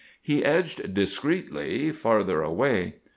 He 0.23 0.43
edged 0.43 0.95
discreetly 0.95 1.91
farther 1.91 2.41
away. 2.41 2.95